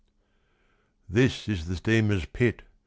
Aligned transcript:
"This 1.07 1.47
is 1.47 1.67
the 1.67 1.75
steamer's 1.75 2.25
pit. 2.25 2.63